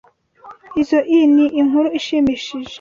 Izoi 0.81 1.19
ni 1.35 1.45
inkuru 1.59 1.87
ishimishije. 1.99 2.69